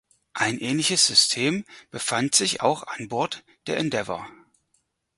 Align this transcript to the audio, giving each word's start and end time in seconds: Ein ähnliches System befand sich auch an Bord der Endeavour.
Ein 0.33 0.57
ähnliches 0.59 1.05
System 1.05 1.63
befand 1.91 2.33
sich 2.33 2.61
auch 2.61 2.87
an 2.87 3.07
Bord 3.07 3.43
der 3.67 3.77
Endeavour. 3.77 4.27